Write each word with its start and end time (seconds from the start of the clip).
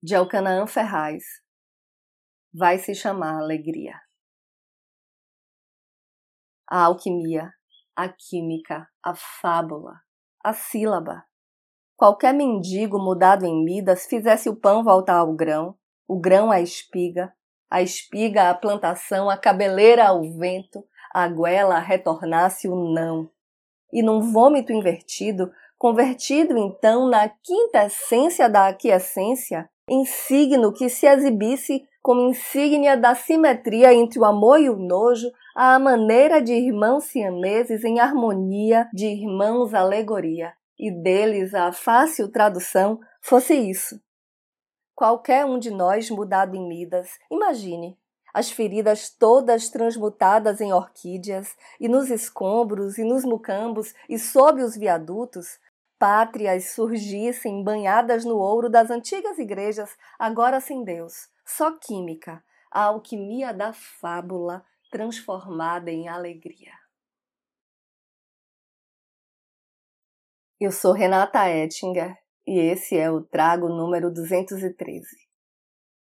de 0.00 0.14
Elcanaã 0.14 0.64
Ferraz, 0.66 1.24
vai 2.54 2.78
se 2.78 2.94
chamar 2.94 3.36
alegria. 3.36 3.94
A 6.70 6.84
alquimia, 6.84 7.52
a 7.96 8.08
química, 8.08 8.88
a 9.02 9.14
fábula, 9.14 9.94
a 10.44 10.52
sílaba. 10.52 11.24
Qualquer 11.96 12.32
mendigo 12.32 12.96
mudado 12.96 13.44
em 13.44 13.64
Midas 13.64 14.06
fizesse 14.06 14.48
o 14.48 14.54
pão 14.54 14.84
voltar 14.84 15.16
ao 15.16 15.34
grão, 15.34 15.76
o 16.06 16.20
grão 16.20 16.52
à 16.52 16.60
espiga, 16.60 17.34
a 17.68 17.82
espiga 17.82 18.50
à 18.50 18.54
plantação, 18.54 19.28
a 19.28 19.36
cabeleira 19.36 20.06
ao 20.06 20.22
vento, 20.22 20.86
a 21.12 21.26
goela 21.26 21.80
retornasse 21.80 22.68
o 22.68 22.92
não. 22.92 23.28
E 23.92 24.00
num 24.00 24.20
vômito 24.32 24.72
invertido, 24.72 25.50
convertido 25.76 26.56
então 26.56 27.08
na 27.08 27.28
quinta 27.28 27.86
essência 27.86 28.48
da 28.48 28.68
aquiescência, 28.68 29.68
em 29.88 30.04
signo 30.04 30.72
que 30.72 30.88
se 30.88 31.06
exibisse 31.06 31.88
como 32.02 32.28
insígnia 32.28 32.96
da 32.96 33.14
simetria 33.14 33.92
entre 33.92 34.18
o 34.18 34.24
amor 34.24 34.60
e 34.60 34.70
o 34.70 34.76
nojo, 34.76 35.30
à 35.54 35.78
maneira 35.78 36.40
de 36.40 36.52
irmãos 36.54 37.04
siameses 37.04 37.84
em 37.84 38.00
harmonia 38.00 38.88
de 38.92 39.06
irmãos 39.06 39.74
alegoria, 39.74 40.54
e 40.78 40.90
deles 40.90 41.54
a 41.54 41.72
fácil 41.72 42.30
tradução 42.30 43.00
fosse 43.20 43.54
isso. 43.54 44.00
Qualquer 44.94 45.44
um 45.44 45.58
de 45.58 45.70
nós 45.70 46.10
mudado 46.10 46.56
em 46.56 46.66
Midas, 46.66 47.10
imagine, 47.30 47.98
as 48.32 48.50
feridas 48.50 49.10
todas 49.10 49.68
transmutadas 49.68 50.60
em 50.60 50.72
orquídeas, 50.72 51.56
e 51.80 51.88
nos 51.88 52.10
escombros, 52.10 52.98
e 52.98 53.04
nos 53.04 53.24
mucambos, 53.24 53.94
e 54.08 54.18
sob 54.18 54.62
os 54.62 54.76
viadutos, 54.76 55.58
pátrias 55.98 56.70
surgissem 56.70 57.62
banhadas 57.62 58.24
no 58.24 58.36
ouro 58.36 58.70
das 58.70 58.90
antigas 58.90 59.38
igrejas, 59.38 59.96
agora 60.18 60.60
sem 60.60 60.84
Deus, 60.84 61.28
só 61.44 61.76
química, 61.76 62.42
a 62.70 62.84
alquimia 62.84 63.52
da 63.52 63.72
fábula 63.72 64.64
transformada 64.90 65.90
em 65.90 66.08
alegria. 66.08 66.72
Eu 70.60 70.72
sou 70.72 70.92
Renata 70.92 71.48
Ettinger 71.48 72.16
e 72.46 72.58
esse 72.58 72.96
é 72.96 73.10
o 73.10 73.22
Trago 73.22 73.68
número 73.68 74.12
213. 74.12 75.27